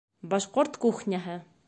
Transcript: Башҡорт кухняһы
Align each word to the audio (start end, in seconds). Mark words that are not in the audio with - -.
Башҡорт 0.31 0.81
кухняһы 0.87 1.37